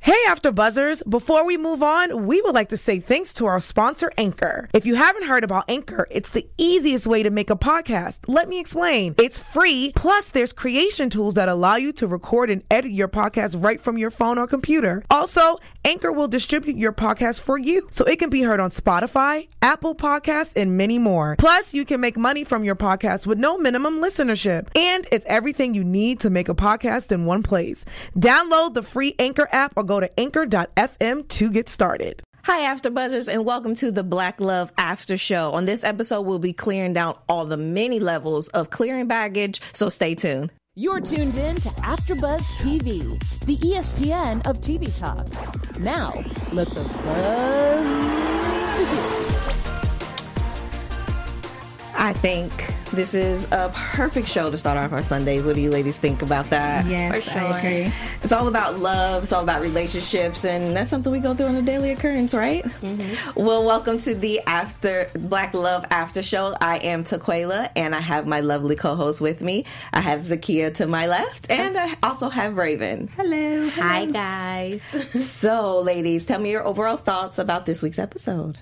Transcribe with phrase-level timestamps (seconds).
[0.00, 1.02] Hey, After Buzzers!
[1.08, 4.68] Before we move on, we would like to say thanks to our sponsor, Anchor.
[4.72, 8.20] If you haven't heard about Anchor, it's the easiest way to make a podcast.
[8.28, 9.16] Let me explain.
[9.18, 13.62] It's free, plus, there's creation tools that allow you to record and edit your podcast
[13.62, 15.02] right from your phone or computer.
[15.10, 15.56] Also,
[15.88, 19.94] Anchor will distribute your podcast for you so it can be heard on Spotify, Apple
[19.94, 21.34] Podcasts, and many more.
[21.38, 24.68] Plus, you can make money from your podcast with no minimum listenership.
[24.76, 27.86] And it's everything you need to make a podcast in one place.
[28.14, 32.22] Download the free Anchor app or go to anchor.fm to get started.
[32.42, 35.52] Hi, After Buzzers, and welcome to the Black Love After Show.
[35.52, 39.88] On this episode, we'll be clearing down all the many levels of clearing baggage, so
[39.88, 40.52] stay tuned.
[40.78, 45.26] You're tuned in to AfterBuzz TV, the ESPN of TV talk.
[45.80, 46.12] Now,
[46.52, 47.84] let the buzz
[48.78, 49.17] begin.
[52.00, 52.52] I think
[52.92, 55.44] this is a perfect show to start off our Sundays.
[55.44, 56.86] What do you ladies think about that?
[56.86, 57.92] Yes, For I agree.
[58.22, 61.56] It's all about love, it's all about relationships, and that's something we go through on
[61.56, 62.62] a daily occurrence, right?
[62.64, 63.42] Mm-hmm.
[63.44, 66.56] Well, welcome to the After Black Love After Show.
[66.60, 69.64] I am Taquaila, and I have my lovely co host with me.
[69.92, 73.10] I have Zakiyyah to my left, and I also have Raiven.
[73.10, 73.70] Hello.
[73.70, 74.82] Hi, guys.
[75.20, 78.56] so, ladies, tell me your overall thoughts about this week's episode.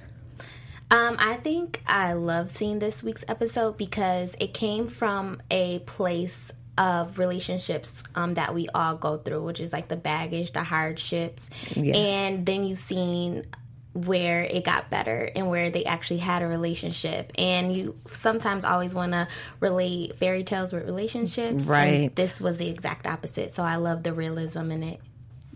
[0.91, 6.53] Um, I think I love seeing this week's episode because it came from a place
[6.79, 11.43] of relationships um, that we all go through, which is like the baggage, the hardships,
[11.75, 11.97] Yes.
[11.97, 13.47] and then you've seen
[13.95, 17.33] where it got better and where they actually had a relationship.
[17.39, 19.27] And you sometimes always want to
[19.59, 22.15] relate fairy tales with relationships, and Right.
[22.15, 23.55] this was the exact opposite.
[23.55, 25.01] So I love the realism in it.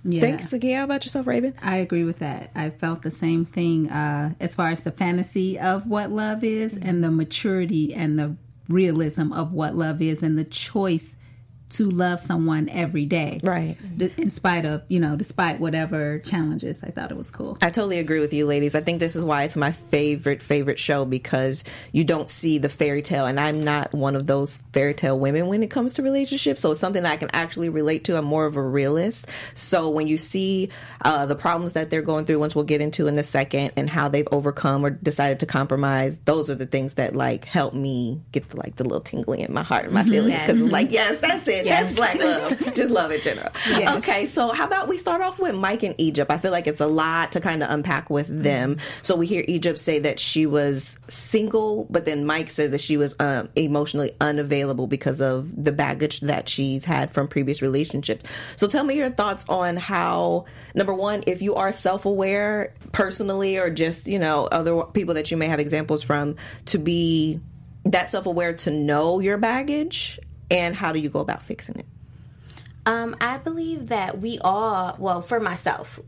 [0.05, 0.21] Yeah.
[0.21, 0.77] Thanks, Zakiyyah.
[0.77, 1.55] How about yourself, Raiven?
[1.63, 2.51] I agree with that.
[2.55, 6.77] I felt the same thing uh, as far as the fantasy of what love is
[6.77, 8.37] and the maturity and the
[8.69, 11.17] realism of what love is and the choice
[11.71, 13.41] to love someone every day.
[13.43, 13.77] Right.
[13.97, 16.83] D- in spite of, you know, despite whatever challenges.
[16.83, 17.59] I thought it was cool.
[17.63, 18.75] I totally agree with you, ladies.
[18.75, 22.69] I think this is why it's my favorite, favorite show because you don't see the
[22.69, 23.27] fairy tale.
[23.27, 26.61] And I'm not one of those fairy tale women when it comes to relationships.
[26.61, 28.17] So it's something that I can actually relate to.
[28.17, 29.27] I'm more of a realist.
[29.55, 30.71] So when you see
[31.03, 33.89] uh, the problems that they're going through, once we'll get into in a second, and
[33.89, 38.21] how they've overcome or decided to compromise, those are the things that like help me
[38.33, 40.41] get the, like the little tingling in my heart and my feelings.
[40.41, 41.60] Because it's like, yes, that's it.
[41.65, 42.59] That's black love.
[42.75, 43.51] Just love in general.
[43.99, 46.31] Okay, so how about we start off with Mike and Egypt?
[46.31, 48.79] I feel like it's a lot to kind of unpack with them.
[49.03, 52.97] So we hear Egypt say that she was single, but then Mike says that she
[52.97, 58.25] was um, emotionally unavailable because of the baggage that she's had from previous relationships.
[58.57, 63.59] So tell me your thoughts on how, number one, if you are self aware personally
[63.59, 67.41] or just, you know, other people that you may have examples from, to be
[67.85, 70.19] that self aware to know your baggage
[70.51, 71.87] and how do you go about fixing it?
[72.87, 76.01] Um, I believe that we all, well, for myself,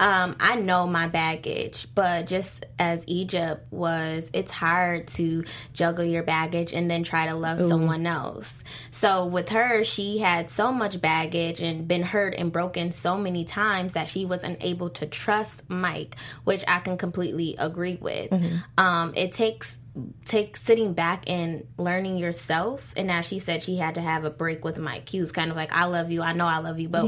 [0.00, 6.24] um, I know my baggage, but just as Egypt was, it's hard to juggle your
[6.24, 8.64] baggage and then try to love someone else.
[8.90, 13.44] So with her, she had so much baggage and been hurt and broken so many
[13.44, 18.32] times that she wasn't able to trust Mike, which I can completely agree with.
[18.76, 19.78] Um, it takes
[20.24, 22.92] take sitting back and learning yourself.
[22.96, 25.50] And now she said she had to have a break with mike he was kind
[25.50, 27.04] of like i love you i know i love you but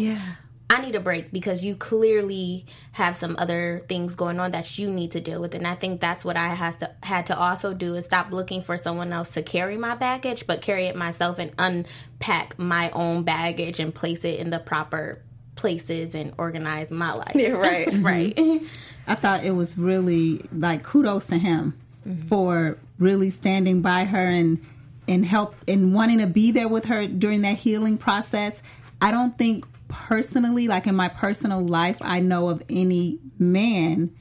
[0.69, 4.91] i need a break because you clearly have some other things going on that you
[4.91, 5.55] need to deal with.
[5.55, 8.63] And i think that's what i has to had to also do is stop looking
[8.63, 13.23] for someone else to carry my baggage but carry it myself and unpack my own
[13.23, 15.23] baggage and place it in the proper
[15.55, 17.33] places and organize my life.
[17.35, 17.89] Yeah, right.
[17.95, 18.35] right.
[19.07, 22.29] I thought it was really like kudos to him Mm-hmm.
[22.29, 24.65] for really standing by her and
[25.09, 28.63] and help and wanting to be there with her during that healing process.
[29.01, 34.15] I don't think personally, like in my personal life, I know of any man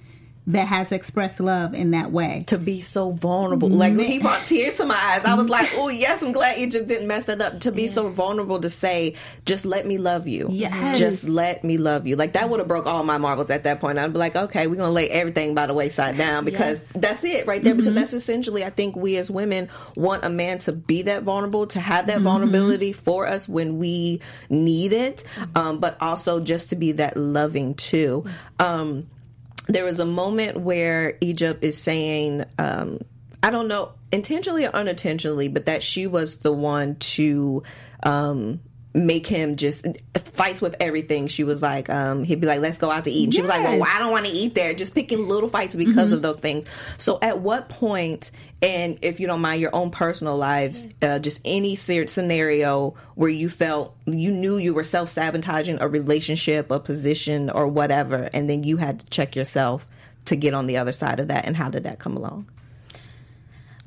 [0.48, 2.44] that has expressed love in that way.
[2.48, 3.70] to be so vulnerable.
[3.70, 4.24] Like when he mm-hmm.
[4.24, 7.26] brought tears to my eyes, I was like, "Oh yes, I'm glad Egypt didn't mess
[7.26, 9.16] that up." To be so vulnerable to say,
[9.46, 11.00] "Just let me love you." Yes.
[11.00, 12.16] Just let me love you.
[12.16, 13.98] Like that would have broke all my marbles at that point.
[13.98, 17.48] I'd be like, "Okay, we're gonna lay everything by the wayside down because that's it
[17.48, 18.02] right there." Because mm-hmm.
[18.02, 21.80] that's essentially, I think we as women want a man to be that vulnerable, to
[21.80, 25.24] have that vulnerability for us when we need it,
[25.56, 28.26] um, but also just to be that loving too.
[28.60, 29.08] Um,
[29.68, 33.00] there was a moment where Egypt is saying, um,
[33.42, 37.64] I don't know, intentionally or unintentionally, but that she was the one to
[38.04, 38.60] um,
[38.96, 41.28] make him just fights with everything.
[41.28, 43.26] She was like, um, he'd be like, let's go out to eat.
[43.26, 44.74] And she was like, well, I don't want to eat there.
[44.74, 46.66] Just picking little fights because of those things.
[46.98, 48.32] So at what point,
[48.62, 53.50] and if you don't mind your own personal lives, uh, just any scenario where you
[53.50, 58.64] felt you knew you were self sabotaging a relationship, a position, or whatever, and then
[58.64, 59.86] you had to check yourself
[60.26, 62.50] to get on the other side of that, and how did that come along?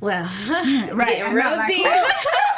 [0.01, 0.25] Well,
[0.93, 1.87] Right, real like- deep.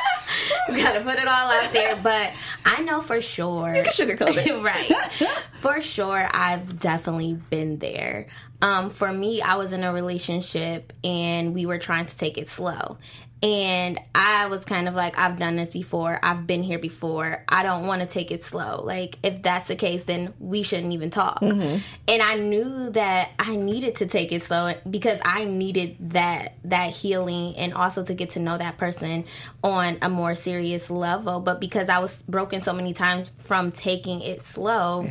[0.68, 2.32] We gotta put it all out there, but
[2.64, 3.74] I know for sure.
[3.74, 4.62] You can sugarcoat it.
[4.62, 5.30] right.
[5.60, 8.28] For sure, I've definitely been there.
[8.62, 12.48] Um, for me, I was in a relationship and we were trying to take it
[12.48, 12.98] slow.
[13.42, 16.20] And I was kind of like, I've done this before.
[16.22, 17.42] I've been here before.
[17.48, 18.82] I don't want to take it slow.
[18.84, 21.40] Like, if that's the case, then we shouldn't even talk.
[21.40, 21.78] Mm-hmm.
[22.06, 26.90] And I knew that I needed to take it slow because I needed that that
[26.90, 29.24] healing and also to get to know that person
[29.64, 31.40] on a more serious level.
[31.40, 35.10] But because I was broken so many times from taking it slow,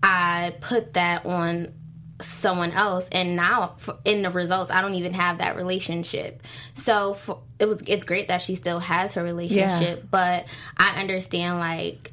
[0.00, 1.74] I put that on
[2.20, 3.08] someone else.
[3.10, 6.42] And now in the results i don't even have that relationship.
[6.74, 10.46] So for, it was it's great that she still has her relationship but
[10.76, 12.12] i understand like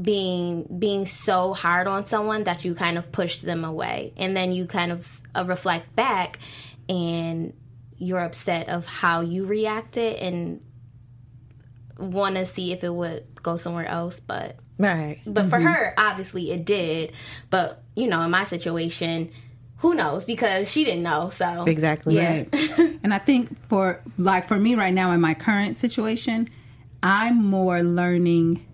[0.00, 4.12] being being so hard on someone that you kind of push them away.
[4.16, 6.38] And then you kind of uh, reflect back
[6.88, 7.52] and
[7.98, 10.60] you're upset of how you reacted and
[11.98, 15.20] want to see if it would go somewhere else but Right.
[15.26, 15.66] but for mm-hmm.
[15.66, 17.12] her, obviously it did.
[17.50, 19.30] But you know, in my situation,
[19.78, 20.24] who knows?
[20.24, 21.30] Because she didn't know.
[21.30, 22.16] So Exactly.
[22.16, 22.44] Yeah.
[23.02, 26.48] and I think for like for me right now in my current situation,
[27.02, 28.64] I'm more learning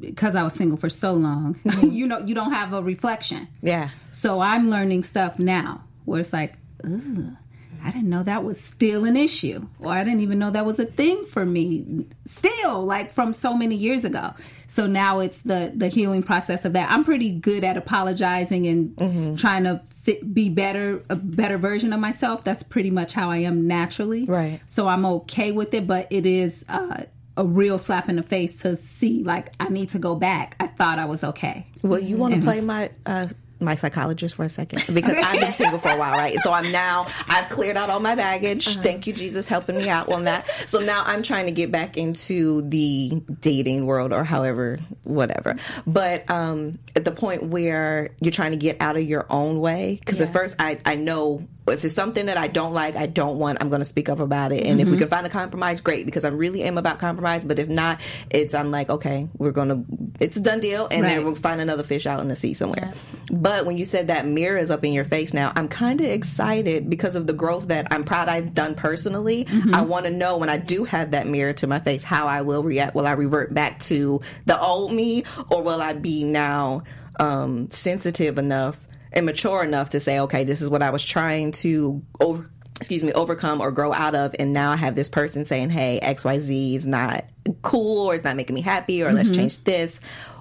[0.00, 1.54] because I was single for so long.
[1.64, 1.90] Mm-hmm.
[1.90, 3.48] you know, you don't have a reflection.
[3.62, 3.90] Yeah.
[4.10, 6.54] So I'm learning stuff now where it's like,
[6.84, 7.36] ugh,
[7.84, 10.78] I didn't know that was still an issue, or I didn't even know that was
[10.78, 12.06] a thing for me.
[12.24, 14.34] Still, like from so many years ago.
[14.68, 16.90] So now it's the the healing process of that.
[16.90, 22.00] I'm pretty good at apologizing and trying to fit, be better, a better version of
[22.00, 22.44] myself.
[22.44, 24.24] That's pretty much how I am naturally.
[24.24, 24.60] Right.
[24.68, 26.64] So I'm okay with it, but it is.
[26.68, 27.04] Uh,
[27.34, 30.54] a real slap in the face to see like I need to go back.
[30.60, 31.66] I thought I was okay.
[31.80, 33.28] Well, you want to play my uh,
[33.62, 36.38] my psychologist for a second because I've been single for a while, right?
[36.40, 38.76] So I'm now I've cleared out all my baggage.
[38.78, 40.48] Thank you, Jesus, helping me out on that.
[40.66, 45.56] So now I'm trying to get back into the dating world or however, whatever.
[45.86, 49.96] But um, at the point where you're trying to get out of your own way,
[50.00, 53.38] because at first I I know if it's something that I don't like, I don't
[53.38, 54.66] want, I'm going to speak up about it.
[54.66, 57.44] And if we can find a compromise, great, because I really am about compromise.
[57.44, 58.00] But if not,
[58.30, 59.84] it's, I'm like, okay, we're going to,
[60.18, 60.88] it's a done deal.
[60.90, 62.92] And then we'll find another fish out in the sea somewhere.
[63.30, 66.06] But when you said that mirror is up in your face now, I'm kind of
[66.06, 69.46] excited because of the growth that I'm proud I've done personally.
[69.72, 72.42] I want to know when I do have that mirror to my face, how I
[72.42, 72.94] will react.
[72.94, 76.84] Will I revert back to the old me or will I be now
[77.20, 78.78] um, sensitive enough
[79.12, 83.04] and mature enough to say, okay, this is what I was trying to over, excuse
[83.04, 86.24] me, overcome or grow out of, and now I have this person saying, hey, X
[86.24, 87.26] Y Z is not
[87.60, 90.00] cool or it's not making me happy or let's change this.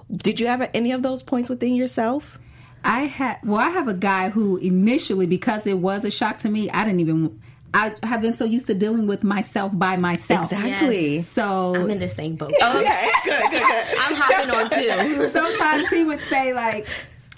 [0.09, 2.39] Did you have any of those points within yourself?
[2.83, 6.49] I had well, I have a guy who initially, because it was a shock to
[6.49, 7.41] me, I didn't even.
[7.73, 10.51] I have been so used to dealing with myself by myself.
[10.51, 11.23] Exactly.
[11.23, 12.51] So I'm in the same boat.
[12.61, 13.61] Okay, good, good, good.
[13.99, 15.29] I'm hopping on too.
[15.31, 16.87] sometimes he would say like,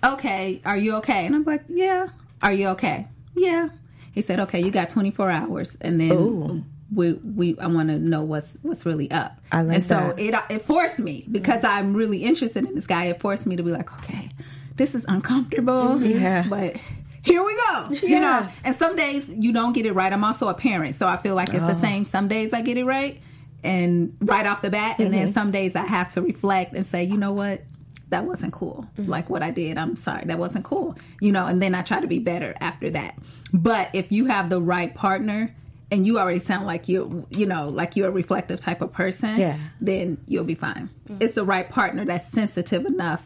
[0.04, 2.08] "Okay, are you okay?" And I'm like, "Yeah."
[2.42, 3.08] Are you okay?
[3.36, 3.70] Yeah.
[4.12, 8.24] He said, "Okay, you got 24 hours," and then we we I want to know
[8.24, 9.40] what's what's really up.
[9.52, 10.20] I like and so that.
[10.20, 11.70] it it forced me because mm.
[11.70, 13.06] I'm really interested in this guy.
[13.06, 14.30] It forced me to be like, "Okay,
[14.76, 16.06] this is uncomfortable, mm-hmm.
[16.22, 16.46] Yeah.
[16.50, 16.78] but."
[17.26, 17.88] Here we go.
[18.06, 20.12] You know, and some days you don't get it right.
[20.12, 21.80] I'm also a parent, so I feel like it's the oh.
[21.80, 22.04] same.
[22.04, 23.22] Some days I get it right,
[23.64, 25.32] and right off the bat, and then mm-hmm.
[25.32, 27.62] some days I have to reflect and say, you know what,
[28.10, 28.86] that wasn't cool.
[28.98, 29.10] Mm-hmm.
[29.10, 30.96] Like what I did, I'm sorry, that wasn't cool.
[31.20, 33.18] You know, and then I try to be better after that.
[33.52, 35.54] But if you have the right partner
[35.92, 39.38] and you already sound like you, you know, like you're a reflective type of person,
[39.38, 39.58] Yeah.
[39.80, 40.90] then you'll be fine.
[41.20, 43.26] It's the right partner that's sensitive enough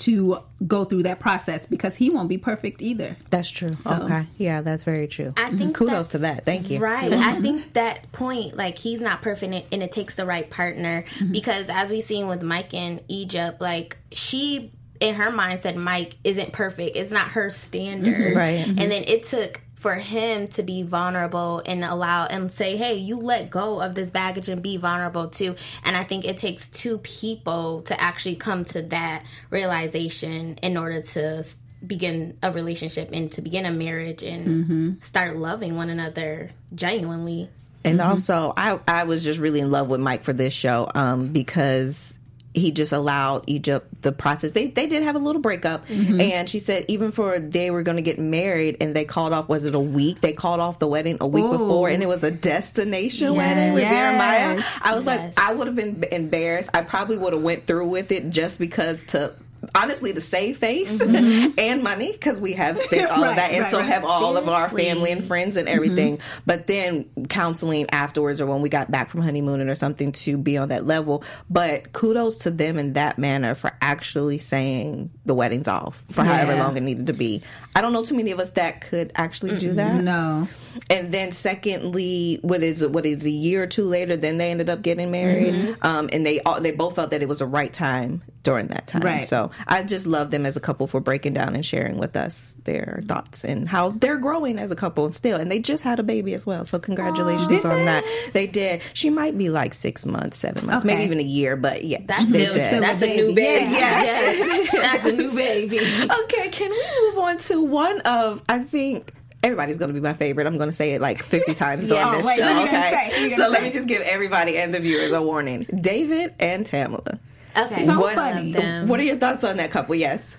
[0.00, 3.16] to go through that process because he won't be perfect either.
[3.30, 3.76] That's true.
[3.86, 4.26] Okay.
[4.36, 5.34] Yeah, that's very true.
[5.36, 5.58] I mm-hmm.
[5.58, 6.44] think kudos to that.
[6.44, 6.78] Thank you.
[6.78, 7.12] Right.
[7.12, 11.02] I think that point, like he's not perfect and- and it takes the right partner
[11.02, 11.32] mm-hmm.
[11.32, 16.16] because as we seen with Mike in Egypt, like she in her mind said Mike
[16.24, 16.96] isn't perfect.
[16.96, 18.14] It's not her standard.
[18.14, 18.38] Mm-hmm.
[18.38, 18.66] Right.
[18.66, 23.18] And then it took for him to be vulnerable and allow and say, Hey, you
[23.18, 25.56] let go of this baggage and be vulnerable too.
[25.84, 31.02] And I think it takes two people to actually come to that realization in order
[31.02, 31.44] to
[31.84, 37.48] begin a relationship and to begin a marriage and start loving one another genuinely.
[37.82, 41.28] And also, I I was just really in love with Mike for this show um,
[41.28, 42.19] because
[42.52, 44.52] he just allowed Egypt the process.
[44.52, 46.20] They they did have a little breakup, mm-hmm.
[46.20, 49.48] and she said even for they were going to get married, and they called off.
[49.48, 50.20] Was it a week?
[50.20, 51.52] They called off the wedding a week Ooh.
[51.52, 53.92] before, and it was a destination wedding with Yes.
[53.92, 54.62] Jeremiah.
[54.82, 55.36] I was Yes.
[55.36, 56.70] like, I would have been embarrassed.
[56.74, 59.32] I probably would have went through with it just because to.
[59.74, 63.70] Honestly, to save face and money because we have spent all of that, and right,
[63.70, 63.88] so right.
[63.88, 66.18] have all of our family and friends and everything.
[66.46, 70.56] But then counseling afterwards or when we got back from honeymooning or something to be
[70.56, 71.24] on that level.
[71.48, 76.56] But kudos to them in that manner for actually saying the wedding's off for however
[76.56, 77.42] long it needed to be.
[77.74, 80.02] I don't know too many of us that could actually do that.
[80.02, 80.48] No.
[80.88, 84.68] And then secondly, what is what is a year or two later, then they ended
[84.68, 85.54] up getting married.
[85.54, 85.86] Mm-hmm.
[85.86, 88.86] Um, and they all, they both felt that it was the right time during that
[88.86, 89.02] time.
[89.02, 89.22] Right.
[89.22, 92.56] So I just love them as a couple for breaking down and sharing with us
[92.64, 95.38] their thoughts and how they're growing as a couple and still.
[95.38, 96.64] And they just had a baby as well.
[96.64, 98.02] So congratulations on that.
[98.32, 98.80] They did.
[98.94, 102.26] She might be like six months, seven months, maybe even a year, but yeah, That's
[102.30, 102.82] they still, did.
[102.82, 103.60] that's a, a new baby.
[103.66, 103.72] baby.
[103.72, 104.02] Yeah.
[104.02, 104.70] Yes.
[104.72, 105.78] that's a new baby.
[106.24, 110.12] okay, can we move on to one of I think everybody's going to be my
[110.14, 110.46] favorite.
[110.46, 112.42] I'm going to say it like 50 times during Oh, this wait, show.
[112.44, 113.08] what are you gonna Okay, say?
[113.08, 115.66] What are you so gonna let me just give everybody and the viewers a warning:
[115.78, 117.18] David and Tamela.
[117.56, 117.86] Okay.
[117.86, 118.52] So what, funny.
[118.52, 118.88] them.
[118.88, 119.94] What are your thoughts on that couple?
[119.94, 120.36] Yes.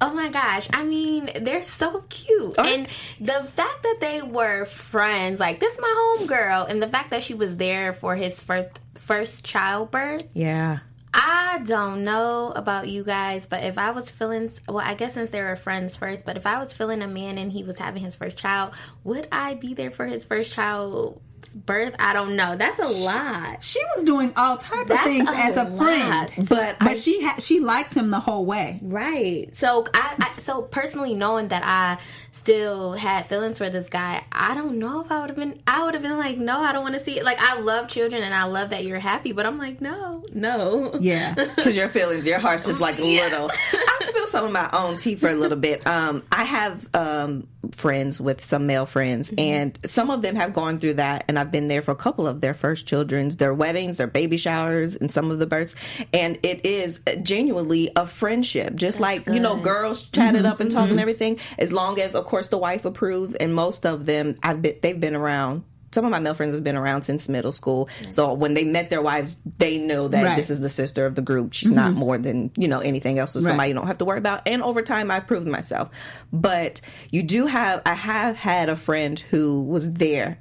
[0.00, 0.68] Oh my gosh.
[0.72, 2.58] I mean, they're so cute.
[2.58, 2.86] And
[3.20, 7.22] the fact that they were friends, like this is my homegirl, and the fact that
[7.22, 10.28] she was there for his first first childbirth.
[10.34, 10.78] Yeah.
[11.16, 15.30] I don't know about you guys, but if I was feeling well, I guess since
[15.30, 18.02] they were friends first, but if I was feeling a man and he was having
[18.02, 18.72] his first child,
[19.04, 21.20] would I be there for his first child's
[21.54, 21.94] birth?
[21.98, 22.56] I don't know.
[22.56, 23.62] That's a lot.
[23.62, 26.32] She was doing all type of things a as a friend.
[26.48, 28.78] But but I- she had she liked him the whole way.
[28.82, 29.52] Right.
[29.56, 31.98] So I, I so personally knowing that I
[32.32, 35.82] still had feelings for this guy, I don't know if I would have been I
[35.84, 37.24] would have been like, no, I don't want to see it.
[37.24, 40.94] Like I love children and I love that you're happy, but I'm like, no, no.
[41.00, 41.34] Yeah.
[41.56, 43.48] Because your feelings, your heart's just like little.
[43.72, 45.86] I'll spill some of my own tea for a little bit.
[45.86, 50.78] Um, I have um, friends with some male friends, and some of them have gone
[50.80, 53.96] through that, and I've been there for a couple of their first children's, their weddings,
[53.96, 55.74] their baby showers, and some of the births.
[56.12, 60.70] And it is genuinely a friendship, just like you know, girls chatted mm-hmm, up and
[60.70, 61.00] talking and mm-hmm.
[61.00, 61.38] everything.
[61.58, 65.00] As long as, of course, the wife approved, and most of them, I've been, they've
[65.00, 65.64] been around.
[65.92, 68.90] Some of my male friends have been around since middle school, so when they met
[68.90, 70.34] their wives, they know that Right.
[70.34, 71.52] this is the sister of the group.
[71.52, 72.00] She's not mm-hmm.
[72.00, 73.30] more than you know anything else.
[73.32, 74.42] So somebody you don't have to worry about.
[74.46, 75.90] And over time, I've proven myself.
[76.32, 76.80] But
[77.12, 77.80] you do have.
[77.86, 80.38] I have had a friend who was there.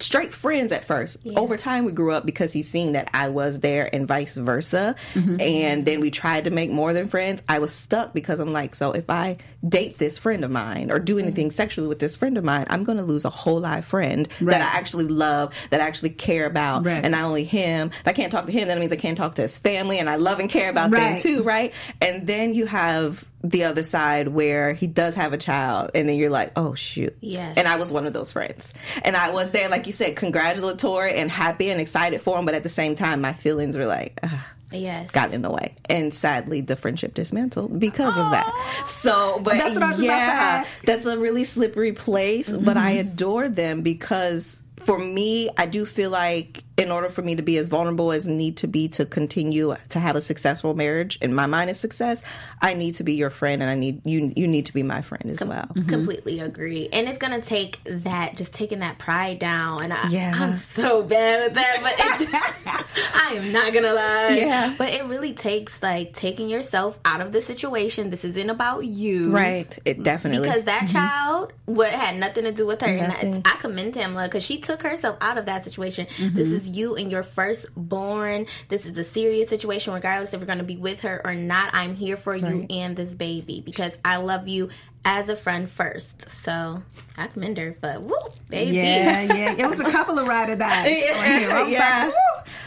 [0.00, 1.18] Straight friends at first.
[1.36, 4.96] Over time, we grew up because he's seen that I was there and vice versa.
[5.14, 5.40] Mm-hmm.
[5.40, 7.42] And then we tried to make more than friends.
[7.48, 10.98] I was stuck because I'm like, so if I date this friend of mine or
[10.98, 11.26] do mm-hmm.
[11.26, 14.28] anything sexually with this friend of mine, I'm going to lose a whole live friend
[14.40, 16.84] that I actually love, that I actually care about.
[16.84, 17.02] Right.
[17.02, 19.36] And not only him, if I can't talk to him, that means I can't talk
[19.36, 21.72] to his family, and I love and care about them too, right?
[22.00, 26.16] And then you have the other side where he does have a child, and then
[26.16, 28.72] you're like, oh shoot, yeah And I was one of those friends,
[29.04, 32.54] and I was there, like you said, congratulatory and happy and excited for him, but
[32.54, 34.18] at the same time, my feelings were like.
[34.22, 35.12] ah Yes.
[35.12, 38.82] got in the way, and sadly, the friendship dismantled because of that.
[38.86, 42.50] So, but That's what I was about to yeah, that's a really slippery place.
[42.50, 47.36] But I adore them because for me, I do feel like in order for me
[47.36, 51.18] to be as vulnerable as need to be to continue to have a successful marriage,
[51.22, 52.20] and my mind is success,
[52.60, 54.32] I need to be your friend, and I need you.
[54.34, 55.66] You need to be my friend as well.
[55.66, 55.88] Mm-hmm.
[55.88, 56.88] Completely agree.
[56.92, 59.82] And it's gonna take that just taking that pride down.
[59.82, 60.32] And I, Yeah.
[60.34, 64.36] I'm so bad at that, but it, I am not gonna lie.
[64.36, 64.74] Yeah.
[64.76, 68.10] But it really takes like taking yourself out of the situation.
[68.10, 69.30] This isn't about you.
[69.30, 69.78] Right?
[69.84, 70.96] It definitely Because that mm-hmm.
[70.96, 74.58] child what had nothing to do with her, and I, I commend Tamela because she
[74.58, 76.06] took herself out of that situation.
[76.18, 76.56] This mm-hmm.
[76.56, 78.46] is you and your firstborn.
[78.68, 81.70] This is a serious situation, regardless if you're going to be with her or not.
[81.74, 84.70] I'm here for you and this baby because I love you
[85.04, 86.30] as a friend first.
[86.30, 86.82] So
[87.16, 88.16] I commend her, but woo,
[88.48, 88.76] baby.
[88.76, 89.54] Yeah, yeah.
[89.58, 90.86] It was a couple of ride or dies.
[90.86, 91.50] on here.
[91.50, 92.10] I was Yeah.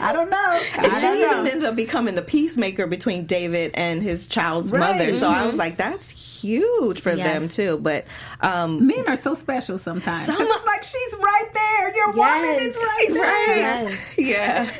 [0.00, 0.36] "Woo." I don't know.
[0.38, 1.50] I she don't even know.
[1.50, 4.96] ended up becoming the peacemaker between David and his child's Right.
[4.96, 5.12] mother.
[5.12, 7.26] So I was like, that's huge for Yes.
[7.26, 7.78] them too.
[7.78, 8.06] But
[8.40, 10.24] um, Men are so special sometimes.
[10.24, 11.96] Some- 'Cause it's like she's right there.
[11.96, 13.84] Your woman is right there.
[13.84, 14.70] right, yeah.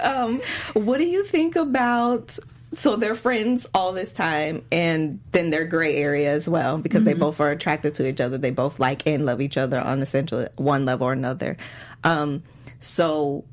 [0.02, 0.40] um,
[0.74, 2.38] what do you think about?
[2.76, 7.14] So they're friends all this time, and then they're gray area as well because they
[7.14, 8.36] both are attracted to each other.
[8.36, 11.56] They both like and love each other on essentially one level or another.
[12.04, 12.42] Um,
[12.78, 13.44] so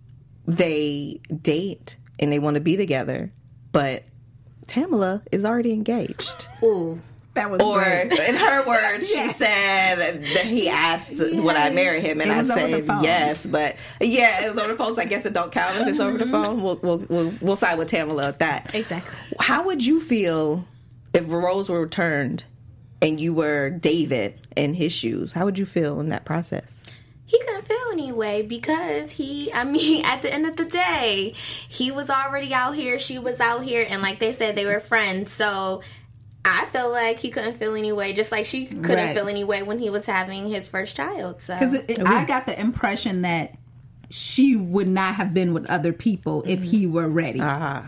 [0.48, 3.32] they date and they want to be together,
[3.72, 4.04] but
[4.68, 6.48] Tamela is already engaged.
[6.64, 7.02] Ooh.
[7.36, 8.12] That was Or great.
[8.30, 9.28] in her words, Yeah.
[9.28, 13.04] she said that he asked would I marry him, and I was over the said
[13.04, 13.46] yes.
[13.46, 14.96] But yeah, it was over the phone.
[14.96, 16.32] So I guess it don't count if it's over the mm-hmm.
[16.32, 16.64] phone.
[16.64, 18.74] We'll we'll we'll, we'll side with Tamela at that.
[18.74, 19.14] Exactly.
[19.38, 20.66] How would you feel
[21.14, 22.46] if the roles were turned
[23.02, 25.34] and you were David in his shoes?
[25.34, 26.82] How would you feel in that process?
[27.28, 31.34] He couldn't feel anyway because he, I mean, at the end of the day,
[31.68, 34.80] he was already out here, she was out here, and like they said, they were
[34.80, 35.32] friends.
[35.32, 35.82] So
[36.44, 39.16] I feel like he couldn't feel anyway, just like she couldn't Right.
[39.16, 41.42] feel anyway when he was having his first child.
[41.42, 43.56] So Because I got the impression that
[44.12, 47.40] she would not have been with other people if he were ready.
[47.42, 47.88] Ah,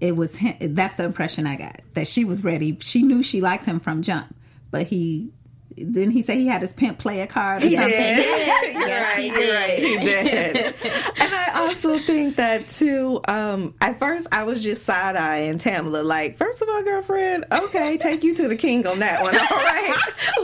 [0.00, 2.76] It was him, that's the impression I got that she was ready.
[2.80, 4.34] She knew she liked him from jump,
[4.72, 5.30] but he
[5.76, 7.62] didn't he say he had his pimp player card?
[7.62, 7.90] Or He something?
[7.92, 8.76] did.
[8.86, 9.98] Yes, right, he you're right, did.
[10.00, 10.74] He did.
[11.20, 13.20] and I also think that too.
[13.26, 16.04] Um, at first, I was just side eyeing Tamela.
[16.04, 19.34] Like, first of all, girlfriend, okay, take you to the king on that one.
[19.38, 19.94] All right,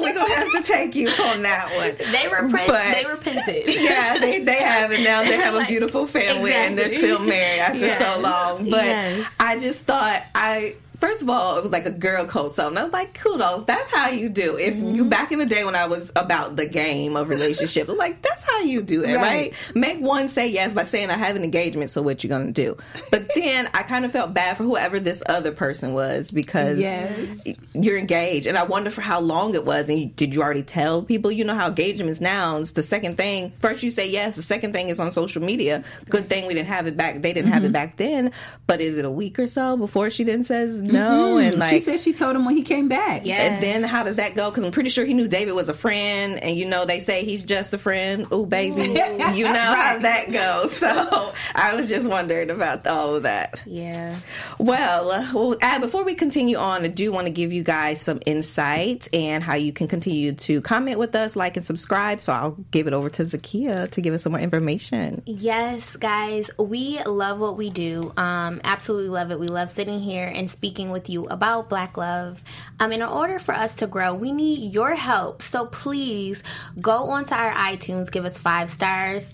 [0.01, 1.97] we're gonna have to take you on that one.
[2.13, 3.65] they repent, But- they repented.
[3.83, 5.23] Yeah, they, they have it now.
[5.23, 8.69] They have a beautiful family and they're still married after so long.
[8.71, 9.33] But yes.
[9.39, 12.79] I just thought I first of all it was like a girl code song.
[12.79, 13.65] I was like, kudos.
[13.65, 14.57] That's how you do.
[14.57, 14.95] If Mm-hmm.
[14.95, 17.99] you back in the day when I was about the game of relationship, I was
[17.99, 19.23] like that's how you do it, right.
[19.23, 19.55] Right.
[19.75, 21.91] Make one say yes by saying I have an engagement.
[21.91, 22.77] So what you gonna do?
[23.11, 27.47] But then I kind of felt bad for whoever this other person was because Yes.
[27.75, 30.63] you're engaged and i wonder for how long it was and you, did you already
[30.63, 34.37] tell people you know how engagements now it's the second thing first you say yes
[34.37, 37.33] the second thing is on social media good thing we didn't have it back they
[37.33, 37.67] didn't have Mm-hmm.
[37.67, 38.31] it back then
[38.67, 41.81] but is it a week or so before she then says no and like she
[41.81, 43.23] said she told him when he came back.
[43.25, 43.43] Yeah.
[43.43, 44.51] and then how does that go?
[44.51, 47.25] Because I'm pretty sure he knew David was a friend, and you know they say
[47.25, 48.27] he's just a friend.
[48.31, 48.83] Oh, baby,
[49.35, 50.73] you know how that goes.
[50.83, 53.61] So I was just wondering about all of that.
[53.67, 54.19] Yeah.
[54.59, 58.01] Well, uh, well, uh, before we continue on, I do want to give you guys
[58.01, 62.21] some insight and how you can continue to comment with us, like and subscribe.
[62.21, 65.23] So I'll give it over to Zakiyyah to give us some more information.
[65.27, 68.13] Yes, guys, we love what we do.
[68.17, 69.39] Um, absolutely love it.
[69.39, 72.43] We love sitting here and speaking with you about Black love.
[72.81, 75.43] Um, in order for us to grow, we need your help.
[75.43, 76.43] So please
[76.81, 79.25] go onto our iTunes, give us five stars.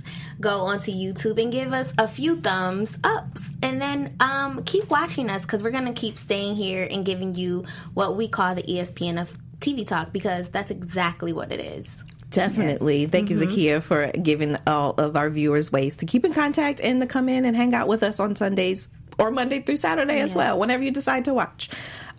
[0.40, 5.30] Go onto YouTube and give us a few thumbs ups, and then um, keep watching
[5.30, 9.20] us because we're gonna keep staying here and giving you what we call the ESPN
[9.20, 12.04] of TV talk because that's exactly what it is.
[12.30, 13.06] Definitely.
[13.06, 17.00] Thank you, Zakiyyah, for giving all of our viewers ways to keep in contact and
[17.00, 18.86] to come in and hang out with us on Sundays
[19.18, 21.68] or Monday through Saturday as well, whenever you decide to watch.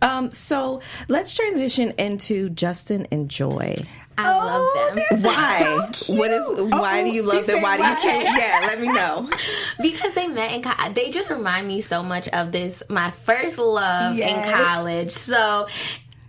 [0.01, 3.75] Um, so let's transition into Justin and Joy.
[4.17, 5.21] I love them.
[5.23, 5.89] Why?
[6.09, 6.45] what is?
[6.71, 7.55] Why do you Oh, love them?
[7.55, 8.01] said Why do you why.
[8.01, 8.23] can't?
[8.37, 9.29] Yeah, let me know.
[9.81, 13.57] because they met in co- they just remind me so much of this my first
[13.57, 14.45] love Yes.
[14.45, 15.67] in college so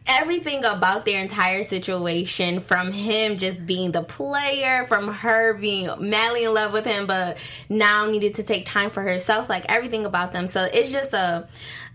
[0.07, 6.45] everything about their entire situation from him just being the player from her being madly
[6.45, 10.33] in love with him but now needed to take time for herself like everything about
[10.33, 11.47] them so it's just a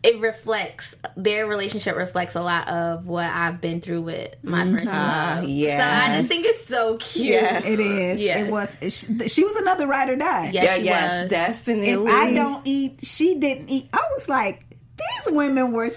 [0.06, 4.74] it reflects their relationship reflects a lot of what I've been through with my mm-hmm.
[4.74, 5.44] first love.
[5.46, 5.82] yes.
[5.82, 7.26] So I just think it's so cute.
[7.26, 7.65] Yes.
[7.65, 8.20] It is.
[8.20, 8.48] Yes.
[8.48, 8.78] It was.
[8.82, 10.52] it- she, she was another ride or die.
[10.54, 11.30] Yes, Yeah, yes, was.
[11.32, 11.89] definitely.
[11.89, 13.89] If I don't eat, she didn't eat.
[13.94, 15.89] I was like, these women were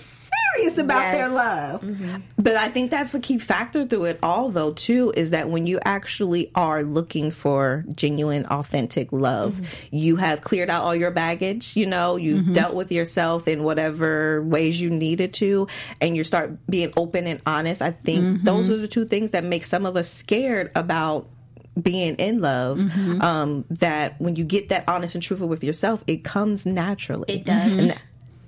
[0.56, 1.14] serious about Yes.
[1.16, 2.22] their love.
[2.38, 5.66] But I think that's a key factor through it all, though, too, is that when
[5.66, 9.96] you actually are looking for genuine, authentic love, Mm-hmm.
[9.96, 14.42] you have cleared out all your baggage, you know, you've dealt with yourself in whatever
[14.42, 15.66] ways you needed to,
[16.00, 17.82] and you start being open and honest.
[17.82, 18.44] I think Mm-hmm.
[18.44, 21.28] those are the two things that make some of us scared about
[21.80, 23.22] being in love Mm-hmm.
[23.22, 27.44] um, that when you get that honest and truthful with yourself it comes naturally It
[27.44, 27.72] does.
[27.72, 27.94] and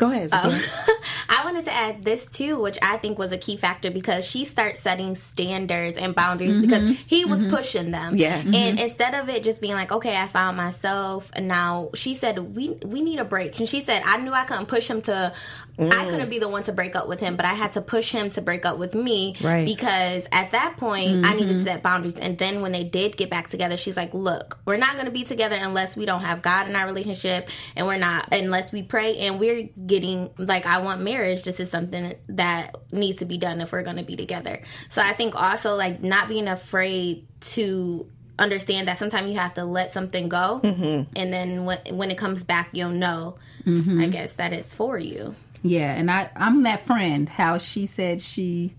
[0.01, 0.31] Go ahead.
[0.33, 0.97] Oh.
[1.29, 4.47] I wanted to add this too, which I think was a key factor because she
[4.47, 6.63] starts setting standards and boundaries mm-hmm.
[6.63, 7.55] because he was mm-hmm.
[7.55, 8.17] pushing them.
[8.17, 8.47] Yes.
[8.47, 8.79] And mm-hmm.
[8.79, 12.79] instead of it just being like, okay, I found myself, and now she said we
[12.85, 15.35] we need a break, and she said I knew I couldn't push him to.
[15.79, 16.11] I mm.
[16.11, 18.29] couldn't be the one to break up with him, but I had to push him
[18.31, 19.65] to break up with me Right.
[19.65, 22.19] because at that point I needed to set boundaries.
[22.19, 25.11] And then when they did get back together, she's like, "Look, we're not going to
[25.13, 28.83] be together unless we don't have God in our relationship, and we're not unless we
[28.83, 31.43] pray, and we're getting like I want marriage.
[31.43, 34.63] This is something that needs to be done if we're going to be together.
[34.89, 39.65] So I think also like not being afraid to understand that sometimes you have to
[39.65, 41.13] let something go, mm-hmm.
[41.15, 43.37] and then when when it comes back, you'll know.
[43.67, 44.01] Mm-hmm.
[44.01, 45.35] I guess that it's for you.
[45.63, 47.29] Yeah, and I I'm that friend.
[47.29, 48.75] How she said she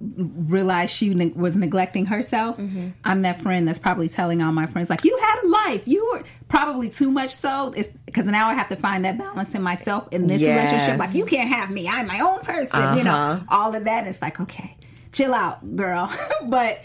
[0.00, 2.56] realized she ne- was neglecting herself.
[2.56, 2.88] Mm-hmm.
[3.04, 5.82] I'm that friend that's probably telling all my friends like, "You had a life.
[5.86, 9.54] You were probably too much so." It's because now I have to find that balance
[9.54, 10.70] in myself in this Yes.
[10.70, 10.98] relationship.
[11.00, 11.88] Like, you can't have me.
[11.88, 12.96] I'm my own person.
[12.98, 13.44] You know, Uh-huh.
[13.48, 14.06] all of that.
[14.06, 14.76] It's like, okay,
[15.12, 16.12] chill out, girl.
[16.46, 16.82] but.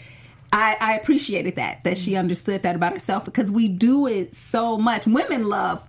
[0.56, 4.78] I, I appreciated that that she understood that about herself because we do it so
[4.78, 5.04] much.
[5.04, 5.82] Women love,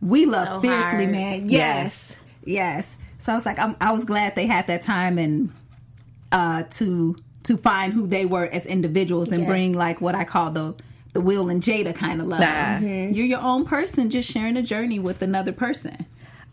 [0.00, 1.10] we love So fiercely, hard.
[1.10, 1.48] man.
[1.50, 2.96] Yes, yes.
[3.18, 5.52] So I was like, I'm, I was glad they had that time and
[6.32, 9.48] uh, to to find who they were as individuals and Yes.
[9.48, 10.74] bring like what I call the
[11.12, 12.40] the Will and Jada kind of love.
[12.40, 12.78] Nah.
[12.78, 16.06] You're your own person, just sharing a journey with another person.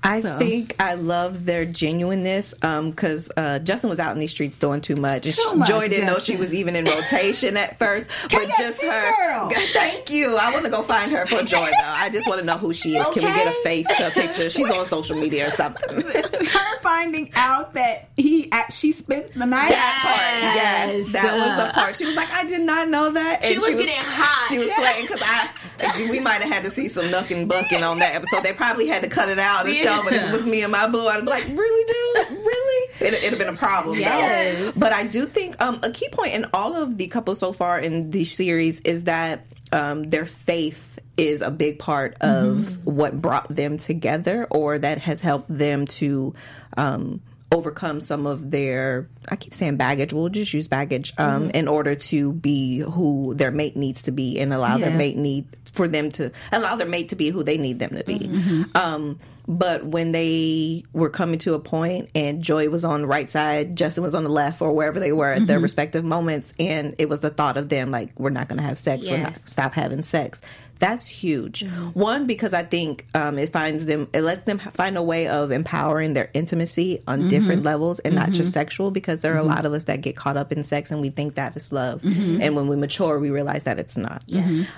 [0.03, 4.55] I So- think I love their genuineness because uh, Justin was out in these streets
[4.55, 5.25] doing too much.
[5.25, 8.09] And Too she- much, Joy didn't know she was even in rotation at first.
[8.31, 9.15] but just her.
[9.27, 9.49] girl.
[9.73, 10.37] Thank you.
[10.37, 11.83] I want to go find her for Joy, though.
[11.83, 13.09] I just want to know who she is.
[13.09, 14.49] Can we get a face to a picture?
[14.49, 16.01] She's on social media or something.
[16.47, 19.69] Her finding out that he act- she spent the night.
[19.69, 21.95] That part, yes, that was the part.
[21.95, 23.43] She was like, I did not know that.
[23.43, 24.47] She was getting hot.
[24.49, 27.99] She was sweating because I, we might have had to see some knucking bucking on
[27.99, 28.43] that episode.
[28.43, 30.71] They probably had to cut it out the show, but if it was me and
[30.71, 33.07] my boo, I'd be like, really, dude, really?
[33.07, 34.73] It, it'd have been a problem, Yes.
[34.73, 34.79] though.
[34.79, 37.79] But I do think um, a key point in all of the couples so far
[37.79, 43.47] in the series is that um, their faith is a big part of what brought
[43.53, 46.33] them together, or that has helped them to.
[46.77, 51.69] Um, overcome some of their I keep saying baggage, we'll just use baggage um in
[51.69, 55.87] order to be who their mate needs to be and allow their mate need for
[55.87, 58.65] them to allow their mate to be who they need them to be.
[58.75, 63.29] Um but when they were coming to a point and Joy was on the right
[63.29, 65.63] side, Justin was on the left or wherever they were at their mm-hmm.
[65.63, 68.77] respective moments and it was the thought of them like we're not going to have
[68.77, 70.41] sex, we're not stop having sex.
[70.79, 71.65] That's huge.
[71.93, 75.51] One because I think um, it finds them, it lets them find a way of
[75.51, 77.27] empowering their intimacy on mm-hmm.
[77.29, 78.53] different levels and not just mm-hmm.
[78.53, 78.91] sexual.
[78.91, 79.49] Because there are a mm-hmm.
[79.49, 82.03] lot of us that get caught up in sex and we think that is love,
[82.03, 84.23] and when we mature, we realize that it's not.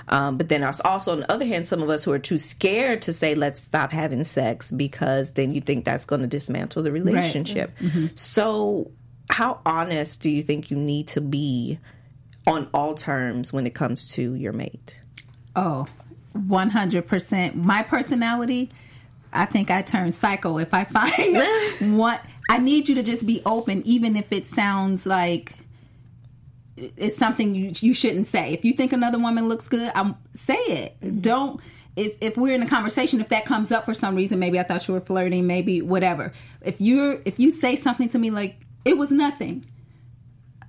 [0.07, 3.01] Um, but then also, on the other hand, some of us who are too scared
[3.03, 6.91] to say let's stop having sex because then you think that's going to dismantle the
[6.91, 7.71] relationship.
[8.15, 8.91] So,
[9.29, 11.79] how honest do you think you need to be
[12.47, 14.98] on all terms when it comes to your mate?
[15.59, 15.87] Oh,
[16.37, 17.55] 100%.
[17.55, 18.69] My personality,
[19.33, 23.41] I think I turn psycho if I find what I need you to just be
[23.45, 25.55] open, even if it sounds like
[26.77, 28.53] it's something you, you shouldn't say.
[28.53, 31.21] If you think another woman looks good, I'm say it.
[31.21, 31.59] Don't
[31.97, 34.63] if if we're in a conversation, if that comes up for some reason, maybe I
[34.63, 36.31] thought you were flirting, maybe whatever.
[36.61, 39.65] If you're if you say something to me like it was nothing,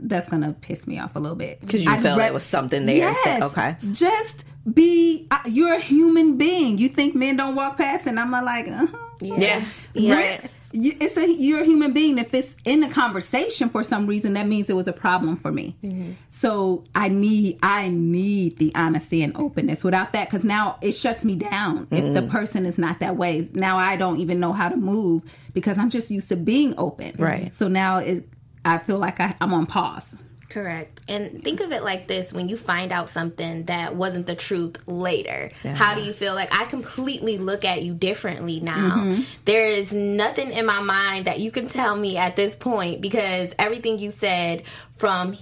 [0.02, 2.42] that's gonna piss me off a little bit because you I'd felt ra- there was
[2.44, 3.76] something there instead- okay.
[3.92, 5.26] Just be.
[5.30, 6.78] Uh, you're a human being.
[6.78, 8.96] You think men don't walk past, and I'm like, uh-huh.
[9.22, 9.64] Yeah.
[9.94, 10.42] Yes.
[10.42, 10.50] Right.
[10.72, 12.16] You, it's a you're a human being.
[12.18, 15.50] If it's in a conversation for some reason, that means it was a problem for
[15.50, 15.74] me.
[16.28, 19.82] So I need I need the honesty and openness.
[19.82, 21.88] Without that, because now it shuts me down.
[21.90, 25.22] If the person is not that way, now I don't even know how to move
[25.54, 27.16] because I'm just used to being open.
[27.18, 27.54] Right.
[27.56, 28.28] So now it,
[28.64, 30.16] I feel like I, I'm on pause.
[30.50, 31.00] Correct.
[31.08, 34.76] And think of it like this when you find out something that wasn't the truth
[34.86, 35.52] later.
[35.62, 36.34] How do you feel?
[36.34, 38.96] Like, I completely look at you differently now.
[38.96, 39.22] Mm-hmm.
[39.44, 43.54] There is nothing in my mind that you can tell me at this point because
[43.60, 44.64] everything you said
[44.96, 45.38] from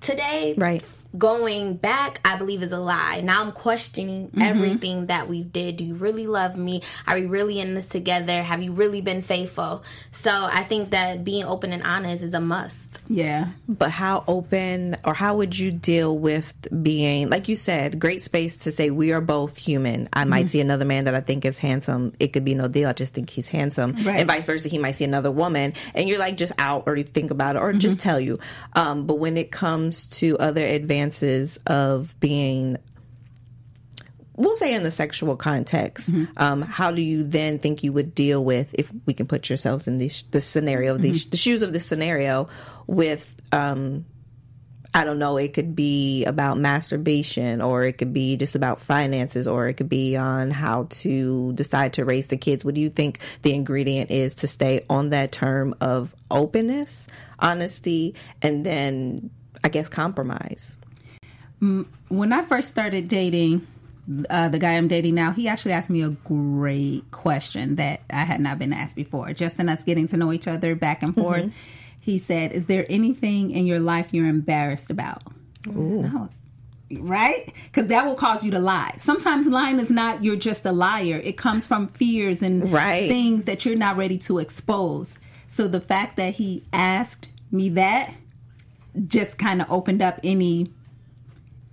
[0.00, 0.82] today Right.
[1.16, 4.42] Going back i believe is a lie now i'm questioning mm-hmm.
[4.42, 8.42] everything that we did do you really love me are we really in this together
[8.42, 12.40] have you really been faithful so i think that being open and honest is a
[12.40, 13.48] must Yeah.
[13.66, 18.58] But how open or how would you deal with being, like you said, great space
[18.58, 20.08] to say we are both human.
[20.12, 20.48] I might mm-hmm.
[20.48, 22.12] see another man that I think is handsome.
[22.20, 22.88] It could be no deal.
[22.88, 23.92] I just think he's handsome.
[24.04, 24.20] Right.
[24.20, 24.68] And vice versa.
[24.68, 27.60] He might see another woman and you're like just out or you think about it
[27.60, 27.78] or mm-hmm.
[27.78, 28.38] just tell you.
[28.74, 30.64] Um, but when it comes to other
[30.98, 32.78] advances of being
[34.36, 38.44] we'll say in the sexual context, um, how do you then think you would deal
[38.44, 41.84] with if we can put yourselves in this the scenario, the, the shoes of this
[41.84, 42.48] scenario,
[42.86, 44.04] with um,
[44.94, 49.46] I don't know, it could be about masturbation or it could be just about finances
[49.48, 52.64] or it could be on how to decide to raise the kids.
[52.64, 57.08] What do you think the ingredient is to stay on that term of openness,
[57.40, 59.30] honesty, and then
[59.64, 60.77] I guess compromise?
[61.60, 63.66] When I first started dating
[64.30, 68.20] uh, the guy I'm dating now, he actually asked me a great question that I
[68.24, 69.32] had not been asked before.
[69.34, 71.52] Just in us getting to know each other back and forth,
[72.00, 75.22] he said, "Is there anything in your life you're embarrassed about?"
[75.66, 76.30] No.
[76.90, 77.52] Right?
[77.64, 78.94] Because that will cause you to lie.
[78.96, 81.20] Sometimes lying is not you're just a liar.
[81.22, 83.08] It comes from fears and Right.
[83.10, 85.18] things that you're not ready to expose.
[85.48, 88.14] So the fact that he asked me that
[89.06, 90.68] just kind of opened up any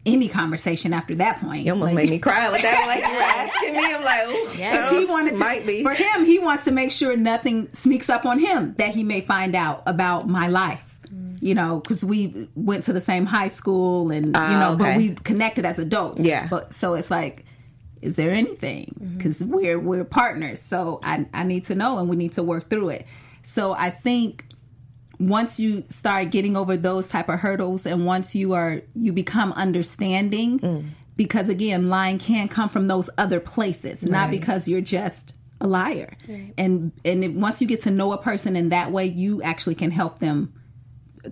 [0.05, 1.65] any conversation after that point.
[1.65, 2.83] You almost Like- made me cry with that.
[2.87, 4.89] Like you're asking me, I'm like, Yeah.
[4.99, 5.83] he wanted to, might be.
[5.83, 6.25] for him.
[6.25, 9.83] He wants to make sure nothing sneaks up on him that he may find out
[9.85, 10.81] about my life.
[11.41, 14.97] You know, because we went to the same high school, and you Ah, know, but
[14.97, 16.23] we connected as adults.
[16.23, 16.47] Yeah.
[16.49, 17.45] But so it's like,
[18.01, 18.95] is there anything?
[19.17, 22.69] Because we're we're partners, so I I need to know, and we need to work
[22.69, 23.05] through it.
[23.43, 24.44] So I think
[25.29, 29.51] once you start getting over those type of hurdles and once you are you become
[29.53, 30.85] understanding mm.
[31.15, 36.15] because again lying can come from those other places not because you're just a liar.
[36.57, 39.75] And and it, once you get to know a person in that way you actually
[39.75, 40.53] can help them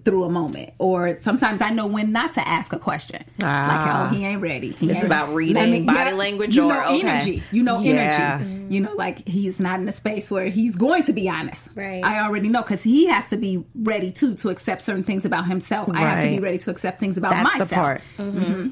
[0.04, 0.74] through a moment.
[0.80, 3.24] Or sometimes i know when not to ask a question.
[3.40, 4.72] Like oh he ain't ready.
[4.72, 5.54] He It's ain't about ready.
[5.54, 7.02] reading body language you or- know okay.
[7.08, 7.44] energy.
[7.52, 7.92] You know Yeah.
[7.94, 8.44] energy.
[8.52, 8.72] Mm-hmm.
[8.72, 11.68] You know like he's not in a space where he's going to be honest.
[11.76, 12.04] Right.
[12.04, 15.46] i already know because he has to be ready too to accept certain things about
[15.48, 15.90] himself.
[15.94, 17.70] I have to be ready to accept things about That's myself.
[17.70, 18.02] the part.
[18.18, 18.40] Mm-hmm.
[18.44, 18.70] Mm-hmm.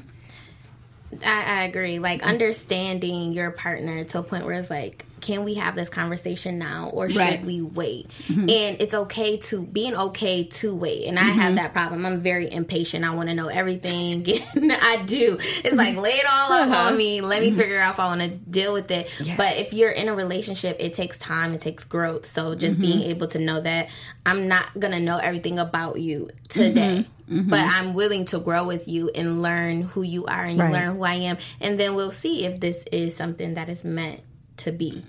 [1.24, 1.98] I, I agree.
[1.98, 6.58] Like understanding your partner to a point where it's like, can we have this conversation
[6.58, 7.44] now or should Right.
[7.44, 8.08] we wait?
[8.26, 8.40] Mm-hmm.
[8.40, 11.06] And it's okay to being okay to wait.
[11.06, 11.54] And I have mm-hmm.
[11.54, 12.04] that problem.
[12.04, 13.04] I'm very impatient.
[13.04, 14.26] I want to know everything.
[14.56, 15.38] I do.
[15.64, 16.88] It's like lay it all up uh-huh.
[16.88, 17.20] on me.
[17.20, 17.58] Let me mm-hmm.
[17.58, 19.08] figure out if I want to deal with it.
[19.36, 21.54] But if you're in a relationship, it takes time.
[21.54, 22.26] It takes growth.
[22.26, 23.90] So just being able to know that
[24.26, 27.06] I'm not gonna know everything about you today.
[27.48, 30.72] But I'm willing to grow with you and learn who you are and you Right.
[30.72, 31.38] learn who I am.
[31.60, 34.20] And then we'll see if this is something that is meant
[34.58, 35.02] to be.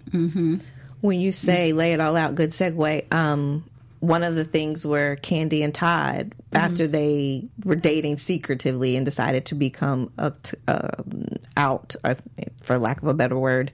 [1.01, 3.13] When you say lay it all out, good segue.
[3.13, 3.65] Um,
[3.99, 9.45] one of the things where Candy and Todd, after they were dating secretively and decided
[9.47, 12.15] to become a t- um, out, uh,
[12.61, 13.71] for lack of a better word,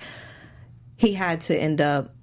[0.98, 2.14] he had to end up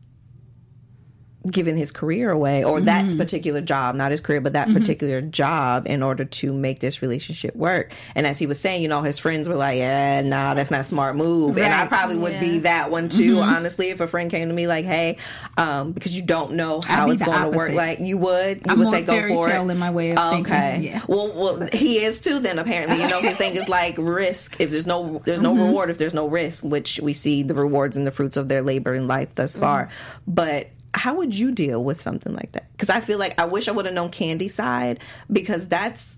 [1.50, 5.86] giving his career away or that particular job not his career but that particular job
[5.86, 7.92] in order to make this relationship work.
[8.14, 10.80] And as he was saying you know his friends were like yeah nah that's not
[10.80, 11.56] a smart move.
[11.58, 14.66] And i probably would be that one too honestly if a friend came to me
[14.66, 15.16] like hey
[15.56, 17.72] um because you don't know how it's going to work.
[17.72, 18.58] like you would?
[18.58, 19.56] You I'm would say go for it?
[19.60, 20.52] in my way of thinking.
[20.54, 20.80] okay.
[20.82, 21.02] Yeah.
[21.08, 23.00] well well he is too then apparently.
[23.00, 24.56] You know his thing is like risk.
[24.60, 25.64] If there's no there's no Mm-hmm.
[25.66, 28.62] reward if there's no risk which we see the rewards and the fruits of their
[28.62, 29.84] labor in life thus far.
[29.86, 30.32] Mm-hmm.
[30.34, 33.68] but how would you deal with something like that because i feel like i wish
[33.68, 34.98] i would have known candy's side
[35.30, 36.16] because that's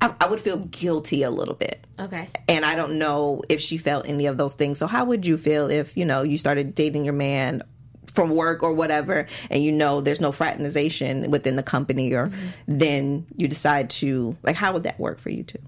[0.00, 2.28] I, I would feel guilty a little bit Okay.
[2.48, 4.78] and I don't know if she felt any of those things.
[4.78, 7.62] So how would you feel if you know you started dating your man
[8.12, 12.30] from work or whatever, and you know there's no fraternization within the company, or
[12.66, 15.58] then you decide to like how would that work for you too?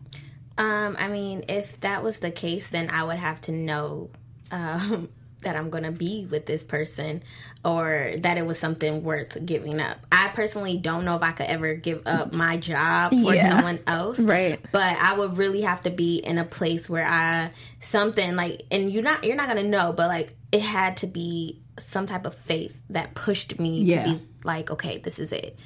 [0.58, 4.10] Um, I mean, if that was the case, then I would have to know
[4.50, 5.08] um,
[5.46, 7.22] that I'm going to be with this person
[7.64, 9.98] or that it was something worth giving up.
[10.10, 13.50] I personally don't know if I could ever give up my job for Yeah.
[13.50, 14.18] someone else.
[14.18, 14.58] Right.
[14.72, 18.90] But I would really have to be in a place where I something like and
[18.90, 22.26] you're not you're not going to know, but like it had to be some type
[22.26, 24.02] of faith that pushed me Yeah.
[24.04, 25.56] to be like, okay, this is it.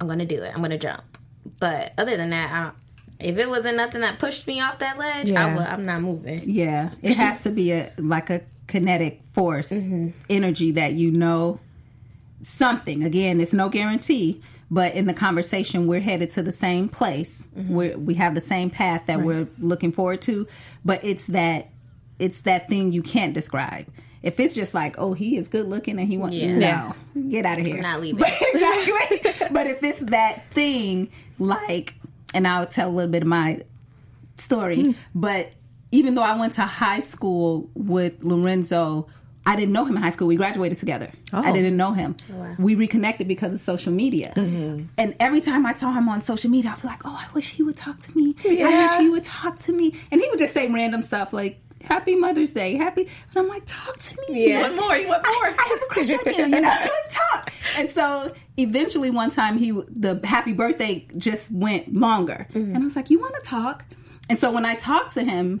[0.00, 0.48] I'm going to do it.
[0.52, 1.02] I'm going to jump.
[1.60, 2.76] But other than that, I don't,
[3.18, 5.56] if it wasn't nothing that pushed me off that ledge, I Yeah.
[5.56, 6.48] would, I'm not moving.
[6.50, 10.10] Yeah, it has to be a like a kinetic force, mm-hmm.
[10.28, 11.60] energy that you know
[12.42, 13.04] something.
[13.04, 17.46] Again, it's no guarantee, but in the conversation, we're headed to the same place.
[17.56, 17.74] Mm-hmm.
[17.74, 20.46] We we have the same path that we're looking forward to,
[20.84, 21.70] but it's that
[22.18, 23.86] it's that thing you can't describe.
[24.22, 26.92] If it's just like, oh, he is good looking and he wants, Yeah.
[27.14, 27.80] no, get out of here.
[27.80, 28.24] not leaving.
[28.40, 29.48] exactly.
[29.52, 31.94] but if it's that thing, like,
[32.34, 33.60] and I'll tell a little bit of my
[34.36, 34.92] story, hmm.
[35.14, 35.52] but
[35.92, 39.08] even though I went to high school with Lorenzo,
[39.46, 40.26] I didn't know him in high school.
[40.26, 41.12] We graduated together.
[41.32, 41.52] I oh.
[41.52, 42.16] didn't know him.
[42.58, 44.32] We reconnected because of social media.
[44.36, 44.86] Mm-hmm.
[44.98, 47.50] And every time I saw him on social media, I'd be like, oh, I wish
[47.50, 48.34] he would talk to me.
[48.44, 49.94] I wish he would talk to me.
[50.10, 53.02] And he would just say random stuff like, Happy Mother's Day, happy.
[53.02, 54.48] And I'm like, talk to me.
[54.48, 54.56] Yeah.
[54.56, 54.96] You want more?
[54.96, 55.34] You want more?
[55.34, 56.56] I have a crush on you.
[56.56, 57.52] You know, like, talk.
[57.76, 62.74] And so eventually, one time, he the happy birthday just went longer, mm-hmm.
[62.74, 63.84] and I was like, you want to talk?
[64.28, 65.60] And so when I talked to him,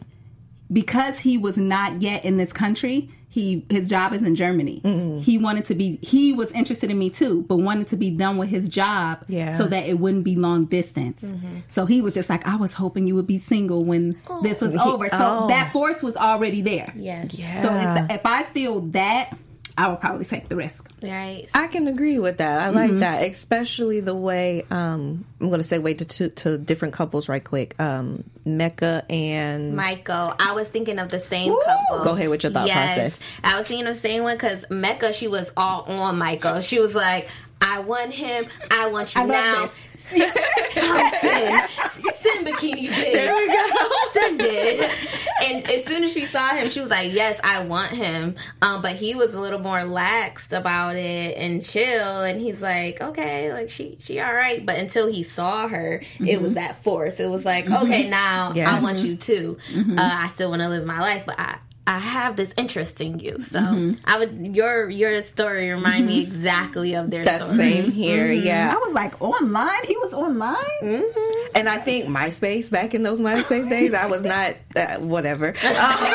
[0.72, 4.80] because he was not yet in this country, he his job is in Germany.
[5.22, 8.38] He wanted to be he was interested in me too, but wanted to be done
[8.38, 9.58] with his job Yeah.
[9.58, 11.20] so that it wouldn't be long distance.
[11.20, 11.58] Mm-hmm.
[11.68, 14.74] So he was just like, I was hoping you would be single when this was
[14.74, 14.94] oh.
[14.94, 15.10] over.
[15.10, 15.48] So oh.
[15.48, 16.94] that force was already there.
[16.96, 17.28] Yeah.
[17.60, 19.36] So if, if I feel that,
[19.78, 20.90] I would probably take the risk.
[21.02, 21.46] Right.
[21.52, 22.60] I can agree with that.
[22.60, 26.94] I like that, especially the way um, I'm going to segue to, to to different
[26.94, 27.78] couples right quick.
[27.78, 30.34] Um, Mecca and Michael.
[30.40, 32.04] I was thinking of the same couple.
[32.04, 33.20] Go ahead with your thought process.
[33.44, 36.62] I was thinking of the same one because Mecca, she was all on Michael.
[36.62, 37.28] She was like,
[37.60, 38.46] I want him.
[38.70, 39.70] I want you I love now.
[40.74, 41.70] Come send.
[42.16, 43.12] Send bikini pics.
[43.12, 43.88] There we go.
[44.12, 45.08] Send it.
[45.46, 48.34] And as soon as she saw him, she was like, Yes, I want him.
[48.62, 52.22] Um, but he was a little more laxed about it and chill.
[52.22, 54.64] And he's like, Okay, like she she all right.
[54.64, 57.20] But until he saw her, it was that force.
[57.20, 58.74] It was like, Okay, now Yeah.
[58.74, 59.58] I want you too.
[59.76, 63.20] Uh, I still want to live my life, but I I have this interest in
[63.20, 63.38] you.
[63.38, 67.56] So I would your your story remind me exactly of their that story.
[67.56, 68.74] same here, I yeah.
[68.74, 69.84] I was like, online?
[69.84, 71.04] He was online?
[71.54, 75.54] And I think MySpace back in those MySpace days, I was not uh, whatever.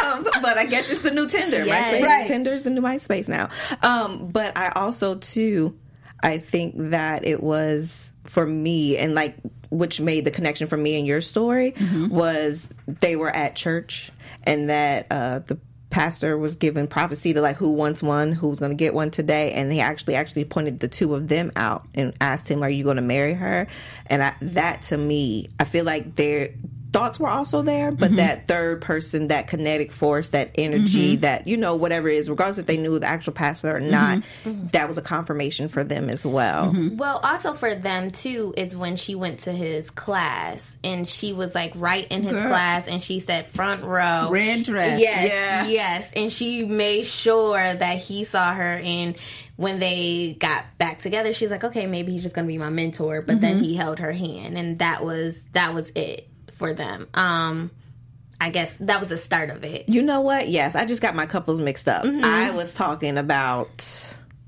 [0.01, 1.63] Um, but I guess it's the new Tinder.
[1.63, 1.95] Yes.
[1.95, 2.27] MySpace Right.
[2.27, 3.49] Tinder's the new MySpace now.
[3.81, 5.77] Um, but I also too,
[6.21, 9.35] I think that it was for me and like
[9.69, 11.73] which made the connection for me and your story
[12.09, 14.11] was they were at church
[14.43, 15.57] and that uh, the
[15.89, 19.51] pastor was giving prophecy to like who wants one who's going to get one today
[19.51, 22.83] and he actually actually pointed the two of them out and asked him are you
[22.83, 23.67] going to marry her?
[24.07, 26.51] And I, that to me i feel like their
[26.91, 28.15] thoughts were also there but mm-hmm.
[28.17, 31.21] that third person that kinetic force that energy mm-hmm.
[31.21, 33.91] that you know whatever it is regardless if they knew the actual pastor or mm-hmm.
[33.91, 38.75] not that was a confirmation for them as well Well, also for them too is
[38.75, 42.47] when she went to his class and she was like right in his Girl.
[42.47, 44.99] class and she said front row, Red dress.
[44.99, 45.67] Yes, Yeah.
[45.67, 49.15] yes, and she made sure that he saw her and.
[49.57, 53.21] When they got back together, she's like, "Okay, maybe he's just gonna be my mentor."
[53.21, 56.30] But then he held her hand, and that was that was it
[56.61, 57.07] for them.
[57.15, 57.71] Um,
[58.39, 59.87] I guess that was the start of it.
[59.87, 63.77] you know what yes i just got my couples mixed up i was talking about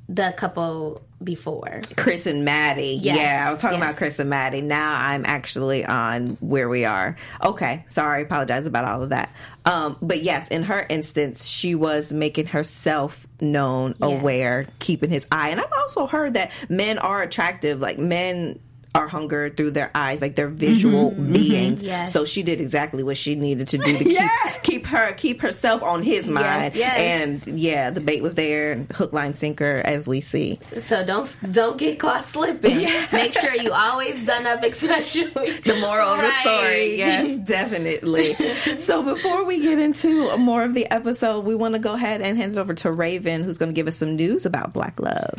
[0.09, 2.99] The couple before, Chris and Maddie.
[3.01, 3.85] Yes, Yeah, I was talking yes.
[3.87, 4.59] about Chris and Maddie.
[4.61, 7.15] Now I'm actually on where we are.
[7.41, 9.33] Okay, sorry, apologize about all of that.
[9.63, 14.19] Um, but yes, in her instance, she was making herself known, Yes.
[14.21, 15.49] aware, keeping his eye.
[15.51, 17.79] And I've also heard that men are attractive.
[17.79, 18.59] Like men
[18.95, 21.33] are hunger through their eyes, like they're visual mm-hmm, mm-hmm.
[21.33, 21.83] beings.
[21.83, 22.13] Yes.
[22.13, 25.81] So she did exactly what she needed to do to keep keep her keep herself
[25.81, 26.75] on his mind.
[26.75, 26.97] yes.
[27.45, 30.59] And yeah, the bait was there, hook, line, sinker, as we see.
[30.79, 32.87] so don't don't get caught slipping.
[33.11, 35.23] Make sure you always done up, especially
[35.65, 36.97] the moral of the story.
[36.97, 38.35] Yes, definitely.
[38.77, 42.37] so before we get into more of the episode, we want to go ahead and
[42.37, 45.33] hand it over to Raiven, who's going to give us some news about Black Love.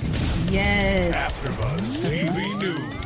[0.50, 1.32] Yes.
[1.32, 3.03] AfterBuzz TV News.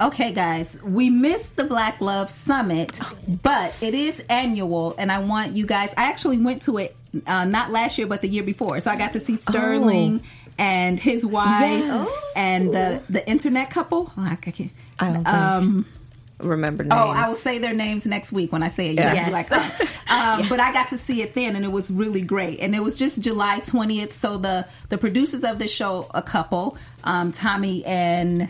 [0.00, 2.98] Okay, guys, we missed the Black Love Summit,
[3.42, 5.92] but it is annual, and I want you guys.
[5.96, 8.96] I actually went to it uh, not last year, but the year before, so I
[8.96, 10.22] got to see Sterling
[10.58, 12.32] and his wife Yes.
[12.34, 14.10] and the the internet couple.
[14.16, 14.70] Oh, I can't.
[14.98, 15.86] I don't Um,
[16.38, 16.94] remember names.
[16.94, 18.94] Oh, I will say their names next week when I say it.
[18.94, 19.18] Yes.
[19.18, 19.88] will be like, oh.
[20.42, 22.60] um, but I got to see it then, and it was really great.
[22.60, 24.16] And it was just July twentieth.
[24.16, 28.48] So the the producers of the show, a couple, um, Tommy and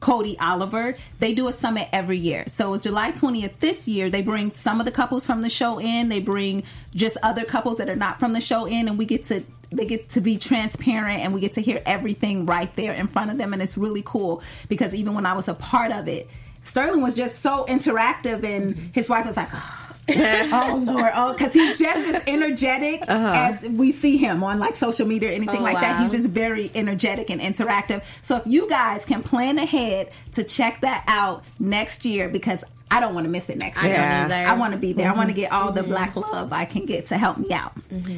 [0.00, 2.44] Codie Oliver, they do a summit every year.
[2.48, 4.10] So it's July 20th this year.
[4.10, 6.08] They bring some of the couples from the show in.
[6.08, 6.62] They bring
[6.94, 9.84] just other couples that are not from the show in, and we get to they
[9.84, 13.36] get to be transparent and we get to hear everything right there in front of
[13.36, 16.28] them, and it's really cool because even when I was a part of it,
[16.64, 19.48] Sterling was just so interactive, and his wife was like.
[19.52, 19.87] "Oh,
[20.52, 21.10] oh Lord!
[21.14, 25.32] Oh, because he's just as energetic as we see him on like social media or
[25.32, 26.00] anything Oh, like that.
[26.00, 28.02] He's just very energetic and interactive.
[28.22, 33.00] So if you guys can plan ahead to check that out next year, because I
[33.00, 33.92] don't want to miss it next year.
[33.92, 34.46] Yeah.
[34.50, 35.10] I want to be there.
[35.10, 37.72] I want to get all the black love I can get to help me out.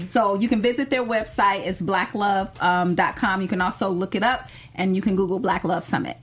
[0.06, 1.66] So you can visit their website.
[1.66, 2.60] It's blacklove.com.
[2.60, 3.42] Um, com.
[3.42, 6.18] You can also look it up and you can Google Black Love Summit.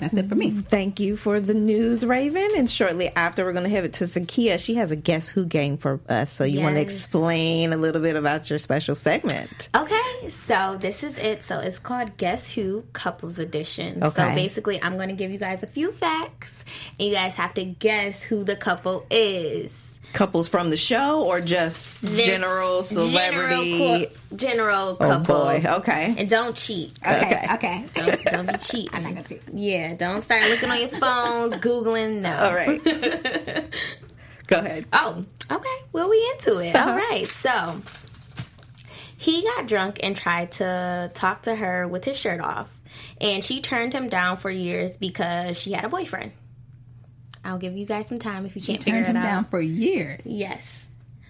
[0.00, 0.50] That's it for me.
[0.50, 2.56] Thank you for the news, Raiven.
[2.56, 4.64] And shortly after, we're going to have it to Zakiyyah.
[4.64, 6.32] She has a guess who game for us.
[6.32, 9.68] So you want to explain a little bit about your special segment?
[9.74, 11.42] Okay, so this is it.
[11.42, 14.02] So it's called Guess Who Couples Edition.
[14.02, 14.22] Okay.
[14.22, 16.64] So basically, I'm going to give you guys a few facts,
[16.98, 19.83] and you guys have to guess who the couple is.
[20.14, 23.76] Couples from the show or just general celebrity?
[23.76, 25.62] General, cou- general oh boy.
[25.64, 26.14] Okay.
[26.16, 26.92] And don't cheat.
[27.06, 27.84] Okay, okay.
[27.92, 28.90] Don't, don't be cheating.
[28.92, 29.42] I'm not gonna cheat.
[29.52, 32.20] Yeah, don't start looking on your phones, googling.
[32.20, 32.34] No.
[32.38, 32.82] All right.
[34.46, 34.86] Go ahead.
[34.92, 35.76] Oh, okay.
[35.92, 36.74] Well, we into it.
[36.74, 36.90] Uh-huh.
[36.90, 37.26] All right.
[37.26, 37.80] So
[39.16, 42.68] he got drunk and tried to talk to her with his shirt off,
[43.20, 46.32] and she turned him down for years because she had a boyfriend.
[47.44, 49.22] I'll give you guys some time if you can't figure Turned it him out.
[49.22, 50.26] down for years.
[50.26, 50.86] Yes.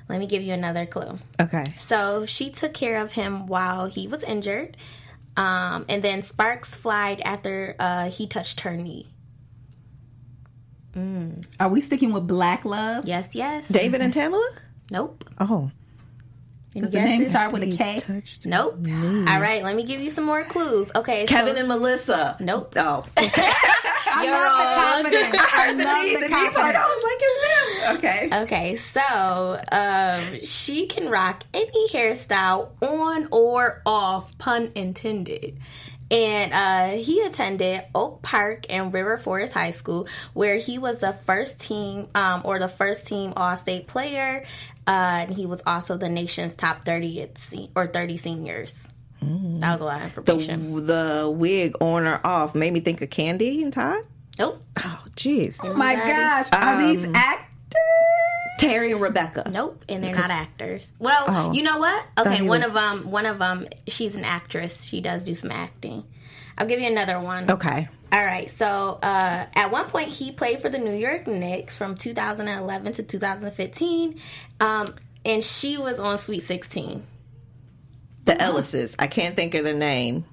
[0.09, 1.19] Let me give you another clue.
[1.41, 1.65] Okay.
[1.79, 4.77] So she took care of him while he was injured,
[5.37, 9.09] um, and then sparks flied after uh, he touched her knee.
[11.59, 13.05] Are we sticking with Black Love?
[13.07, 13.67] Yes, yes.
[13.67, 14.47] David and Tamela?
[14.93, 15.25] Nope.
[15.41, 15.73] Oh.
[16.73, 18.01] Does the name start with a K?
[18.01, 18.47] Touched.
[18.47, 18.75] Nope.
[18.87, 20.91] All right, let me give you some more clues.
[20.95, 22.37] Okay, Kevin so, and Melissa.
[22.41, 22.75] Nope.
[22.77, 23.05] Oh.
[24.15, 25.43] I love the confidence.
[25.53, 26.77] I love the the part.
[26.77, 27.97] I was like, it's them.
[27.97, 28.43] Okay.
[28.43, 35.59] Okay, so um, she can rock any hairstyle on or off, pun intended.
[36.11, 41.13] And uh, he attended Oak Park and River Forest High School, where he was the
[41.25, 44.45] first team um, or the first team All State player.
[44.87, 48.87] Uh, and he was also the nation's top 30 se- or 30 seniors.
[49.61, 50.87] That was a lot of The information.
[50.87, 54.05] the wig on or off made me think of Kandi and Todd.
[54.39, 54.63] nope.
[54.79, 55.59] Oh, jeez.
[55.63, 56.53] Oh my gosh.
[56.53, 57.47] Are these Um, actors?
[58.59, 59.49] Terry and Rebecca.
[59.51, 60.93] Nope, and they're not actors.
[60.99, 61.53] Well, Oh.
[61.53, 62.05] you know what?
[62.19, 64.85] Okay, one was- of them, one of them, she's an actress.
[64.85, 66.05] She does do some acting.
[66.57, 67.51] I'll give you another one.
[67.51, 67.89] Okay.
[68.13, 68.49] All right.
[68.51, 73.03] So uh, at one point, he played for the New York Knicks from 2011 to
[73.03, 74.21] 2015,
[74.61, 74.95] um,
[75.25, 77.03] and she was on Sweet 16.
[78.25, 78.95] The Ellises.
[78.99, 80.25] I can't think of their name.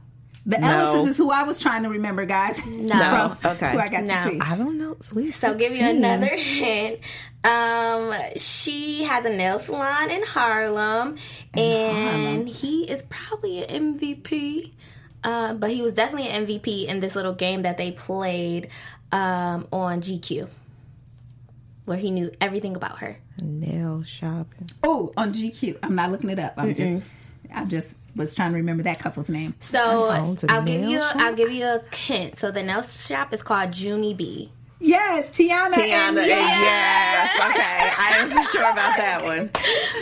[0.45, 0.67] The No.
[0.67, 2.59] Ellises is who I was trying to remember, guys.
[2.65, 3.35] No.
[3.41, 3.71] From Okay.
[3.73, 4.13] Who I got No.
[4.23, 4.39] to see.
[4.39, 4.97] I don't know.
[5.01, 5.33] Sweet.
[5.35, 6.99] So give you another hint.
[7.43, 11.17] Um, she has a nail salon in Harlem,
[11.55, 14.71] and he is probably an MVP.
[15.23, 18.69] Uh, but he was definitely an MVP in this little game that they played
[19.11, 20.47] um, on GQ,
[21.85, 23.17] where he knew everything about her.
[23.41, 24.69] Nail shopping.
[24.83, 25.77] Oh, on GQ.
[25.83, 26.53] I'm not looking it up.
[26.57, 27.03] I'm just,
[27.53, 29.53] I just was trying to remember that couple's name.
[29.59, 31.15] So owns a I'll give you shop?
[31.17, 32.37] I'll give you a hint.
[32.39, 34.51] So the nail shop is called Junie B.
[34.83, 35.73] Yes, Teyana.
[35.73, 36.17] Teyana.
[36.17, 37.29] and- Yes.
[37.51, 37.91] Okay.
[37.97, 39.49] I wasn't sure about that one.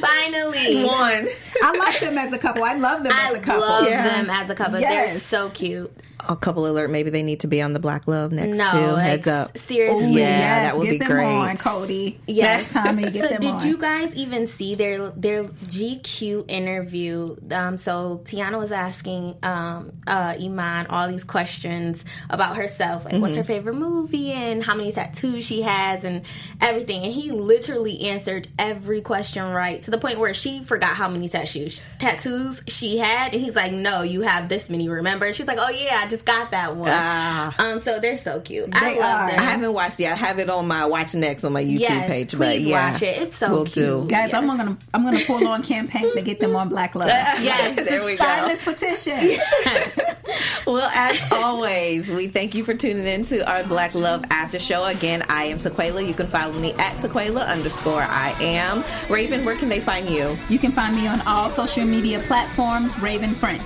[0.01, 1.27] Finally, One.
[1.63, 2.63] I like them as a couple.
[2.63, 3.61] I love them I as a couple.
[3.61, 4.03] love Yeah.
[4.03, 4.79] them as a couple.
[4.79, 5.11] Yes.
[5.11, 5.91] They're so cute.
[6.27, 6.89] A couple alert.
[6.89, 8.77] Maybe they need to be on the Black Love next No, too.
[8.93, 9.57] like, Heads up.
[9.57, 10.15] seriously.
[10.15, 11.25] Yeah, yes, that would get be them great.
[11.25, 12.17] on, Codie.
[12.27, 12.73] Yes.
[12.73, 13.67] Next time you get so them did on.
[13.67, 17.35] you guys even see their their GQ interview?
[17.51, 23.21] Um, so Teyana was asking um, uh, Iman all these questions about herself, like Mm-hmm.
[23.21, 26.25] what's her favorite movie and how many tattoos she has and
[26.61, 27.03] everything.
[27.03, 31.27] And he literally answered every question right to the point where she forgot how many
[31.29, 34.89] tattoos tattoos she had, and he's like, "No, you have this many.
[34.89, 37.55] Remember?" And she's like, "Oh yeah, I just got that one." Ah.
[37.59, 38.69] um, so they're so cute.
[38.73, 39.27] I love are.
[39.29, 39.39] them.
[39.39, 40.13] I haven't watched yet.
[40.13, 42.29] I have it on my watch next on my YouTube Yes, page.
[42.31, 43.21] please but yeah, watch it.
[43.21, 43.75] It's so Will cute.
[43.75, 44.05] do.
[44.07, 47.07] Guys, I'm gonna I'm gonna pull on campaign to get them on Black Love.
[47.39, 47.75] Yes.
[47.87, 48.17] there we go.
[48.23, 48.47] Sign go.
[48.49, 49.39] this petition.
[50.67, 54.85] Well, as always, we thank you for tuning in to our Black Love After Show.
[54.85, 56.05] Again, I am Taquaila.
[56.07, 58.83] You can follow me at Taquaila underscore I am.
[59.07, 60.37] Raiven, where can they find you?
[60.47, 63.63] You can find me on all social media platforms, Raiven French.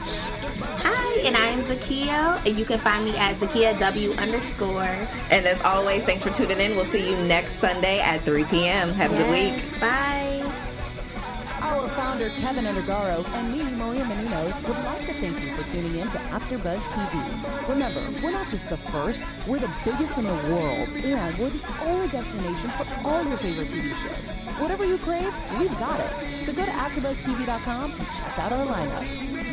[1.13, 5.07] Hi, and I am Zakiyyah, and you can find me at Zakiyyah W underscore.
[5.29, 6.75] And as always, thanks for tuning in.
[6.75, 8.93] We'll see you next Sunday at 3 p.m.
[8.93, 9.79] Have a good week.
[9.79, 10.41] Bye.
[11.61, 15.95] Our founder, Kevin Undergaro, and me, Maria Menounos, would like to thank you for tuning
[15.95, 17.69] in to AfterBuzz TV.
[17.69, 21.83] Remember, we're not just the first, we're the biggest in the world, and we're the
[21.83, 24.31] only destination for all your favorite TV shows.
[24.59, 26.43] Whatever you crave, we've got it.
[26.43, 29.52] So go to AfterBuzzTV.com and check out our lineup.